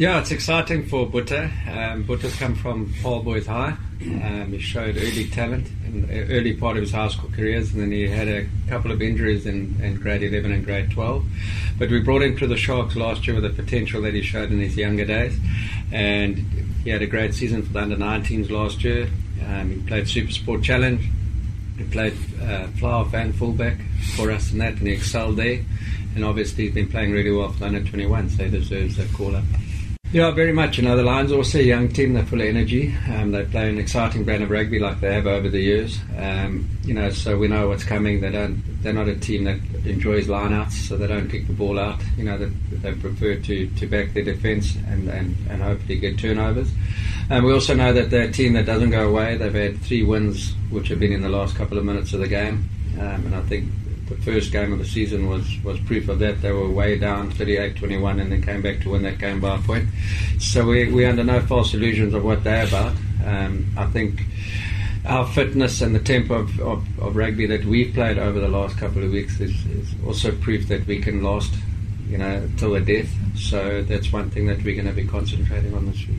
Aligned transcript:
Yeah, 0.00 0.18
it's 0.18 0.30
exciting 0.30 0.86
for 0.86 1.06
Boeta. 1.06 1.50
Um, 1.68 2.06
come 2.38 2.54
from 2.54 2.90
Paarl 3.02 3.22
Boys 3.22 3.46
High. 3.46 3.76
Um, 4.00 4.50
he 4.50 4.58
showed 4.58 4.96
early 4.96 5.28
talent 5.28 5.66
in 5.84 6.06
the 6.06 6.22
early 6.32 6.54
part 6.54 6.78
of 6.78 6.84
his 6.84 6.92
high 6.92 7.08
school 7.08 7.28
careers, 7.36 7.74
and 7.74 7.82
then 7.82 7.92
he 7.92 8.08
had 8.08 8.26
a 8.26 8.46
couple 8.66 8.92
of 8.92 9.02
injuries 9.02 9.44
in, 9.44 9.78
in 9.82 9.96
grade 9.96 10.22
11 10.22 10.52
and 10.52 10.64
grade 10.64 10.90
12. 10.90 11.22
But 11.78 11.90
we 11.90 12.00
brought 12.00 12.22
him 12.22 12.34
to 12.38 12.46
the 12.46 12.56
Sharks 12.56 12.96
last 12.96 13.26
year 13.26 13.38
with 13.38 13.44
the 13.44 13.62
potential 13.62 14.00
that 14.00 14.14
he 14.14 14.22
showed 14.22 14.50
in 14.50 14.58
his 14.58 14.74
younger 14.74 15.04
days, 15.04 15.38
and 15.92 16.38
he 16.82 16.88
had 16.88 17.02
a 17.02 17.06
great 17.06 17.34
season 17.34 17.62
for 17.62 17.74
the 17.74 17.80
under 17.80 17.96
19s 17.96 18.48
last 18.48 18.82
year. 18.82 19.06
Um, 19.46 19.70
he 19.70 19.86
played 19.86 20.08
Super 20.08 20.32
Sport 20.32 20.62
Challenge. 20.62 21.06
He 21.76 21.84
played 21.84 22.14
uh, 22.40 22.68
flower 22.68 23.04
fan 23.04 23.34
fullback 23.34 23.76
for 24.16 24.30
us 24.30 24.50
in 24.50 24.56
that, 24.60 24.78
and 24.78 24.86
he 24.86 24.94
excelled 24.94 25.36
there. 25.36 25.62
And 26.14 26.24
obviously, 26.24 26.64
he's 26.64 26.74
been 26.74 26.88
playing 26.88 27.12
really 27.12 27.32
well 27.32 27.52
for 27.52 27.58
the 27.58 27.66
under 27.66 27.84
21, 27.84 28.30
so 28.30 28.44
he 28.44 28.50
deserves 28.50 28.98
a 28.98 29.04
call 29.08 29.36
up. 29.36 29.44
Yeah, 30.12 30.32
very 30.32 30.52
much. 30.52 30.76
You 30.76 30.82
know, 30.82 30.96
the 30.96 31.04
Lions 31.04 31.30
are 31.30 31.36
also 31.36 31.58
a 31.58 31.62
young 31.62 31.88
team. 31.88 32.14
They're 32.14 32.26
full 32.26 32.40
of 32.40 32.46
energy. 32.48 32.92
Um, 33.08 33.30
they 33.30 33.44
play 33.44 33.70
an 33.70 33.78
exciting 33.78 34.24
brand 34.24 34.42
of 34.42 34.50
rugby 34.50 34.80
like 34.80 34.98
they 35.00 35.14
have 35.14 35.28
over 35.28 35.48
the 35.48 35.60
years. 35.60 36.00
Um, 36.18 36.68
you 36.82 36.94
know, 36.94 37.10
so 37.10 37.38
we 37.38 37.46
know 37.46 37.68
what's 37.68 37.84
coming. 37.84 38.20
They 38.20 38.32
don't. 38.32 38.60
They're 38.82 38.92
not 38.92 39.06
a 39.06 39.14
team 39.14 39.44
that 39.44 39.60
enjoys 39.86 40.26
lineouts, 40.26 40.72
so 40.88 40.96
they 40.96 41.06
don't 41.06 41.28
kick 41.28 41.46
the 41.46 41.52
ball 41.52 41.78
out. 41.78 42.00
You 42.16 42.24
know, 42.24 42.36
they, 42.38 42.46
they 42.78 42.92
prefer 42.92 43.36
to, 43.36 43.66
to 43.68 43.86
back 43.86 44.12
their 44.12 44.24
defence 44.24 44.74
and, 44.88 45.08
and, 45.08 45.36
and 45.48 45.62
hopefully 45.62 46.00
get 46.00 46.18
turnovers. 46.18 46.72
And 47.28 47.44
we 47.44 47.52
also 47.52 47.74
know 47.74 47.92
that 47.92 48.10
they're 48.10 48.24
a 48.24 48.32
team 48.32 48.54
that 48.54 48.66
doesn't 48.66 48.90
go 48.90 49.08
away. 49.08 49.36
They've 49.36 49.54
had 49.54 49.80
three 49.80 50.02
wins, 50.02 50.54
which 50.70 50.88
have 50.88 50.98
been 50.98 51.12
in 51.12 51.22
the 51.22 51.28
last 51.28 51.54
couple 51.54 51.78
of 51.78 51.84
minutes 51.84 52.12
of 52.14 52.18
the 52.18 52.28
game. 52.28 52.68
Um, 52.98 53.26
and 53.26 53.34
I 53.36 53.42
think 53.42 53.70
the 54.10 54.16
first 54.22 54.50
game 54.50 54.72
of 54.72 54.78
the 54.78 54.84
season 54.84 55.28
was, 55.28 55.48
was 55.62 55.78
proof 55.80 56.08
of 56.08 56.18
that. 56.18 56.42
They 56.42 56.52
were 56.52 56.68
way 56.68 56.98
down 56.98 57.32
38-21 57.32 58.20
and 58.20 58.32
then 58.32 58.42
came 58.42 58.60
back 58.60 58.80
to 58.80 58.90
win 58.90 59.02
that 59.02 59.18
game 59.18 59.40
by 59.40 59.56
a 59.56 59.58
point. 59.62 59.88
So 60.38 60.66
we, 60.66 60.92
we're 60.92 61.08
under 61.08 61.24
no 61.24 61.40
false 61.40 61.72
illusions 61.72 62.12
of 62.12 62.24
what 62.24 62.42
they're 62.42 62.66
about. 62.66 62.94
Um, 63.24 63.72
I 63.76 63.86
think 63.86 64.22
our 65.06 65.26
fitness 65.26 65.80
and 65.80 65.94
the 65.94 66.00
tempo 66.00 66.40
of, 66.40 66.60
of, 66.60 67.00
of, 67.00 67.16
rugby 67.16 67.46
that 67.46 67.64
we've 67.64 67.94
played 67.94 68.18
over 68.18 68.40
the 68.40 68.48
last 68.48 68.76
couple 68.76 69.02
of 69.02 69.12
weeks 69.12 69.40
is, 69.40 69.64
is 69.66 69.88
also 70.04 70.32
proof 70.32 70.66
that 70.68 70.86
we 70.86 71.00
can 71.00 71.22
last, 71.22 71.54
you 72.08 72.18
know, 72.18 72.48
till 72.56 72.72
the 72.72 72.80
death. 72.80 73.10
So 73.36 73.82
that's 73.84 74.12
one 74.12 74.30
thing 74.30 74.46
that 74.46 74.62
we're 74.64 74.74
going 74.74 74.88
to 74.88 74.92
be 74.92 75.06
concentrating 75.06 75.74
on 75.74 75.86
this 75.86 76.06
week. 76.06 76.18